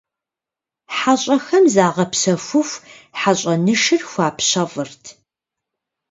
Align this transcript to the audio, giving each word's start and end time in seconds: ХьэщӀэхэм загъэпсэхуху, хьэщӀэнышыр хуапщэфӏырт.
ХьэщӀэхэм 0.97 1.65
загъэпсэхуху, 1.73 2.81
хьэщӀэнышыр 3.19 4.01
хуапщэфӏырт. 4.09 5.03